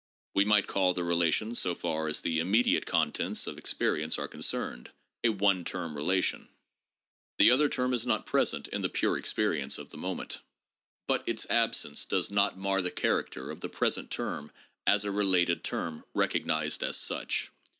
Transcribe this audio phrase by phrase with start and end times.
[0.33, 4.89] We might call the relation, so far as the immediate contents of experience are concerned,
[5.23, 6.49] a one term relation;
[7.37, 10.39] the other term is not present in the' pure experience' of the moment.
[11.05, 14.51] But its absence does not mar the character of the present term
[14.87, 17.51] as a related term, recognized as such.